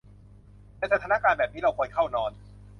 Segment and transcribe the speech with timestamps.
[0.77, 2.31] ในสถานการณ์แบบนี้ เราควรเข้านอน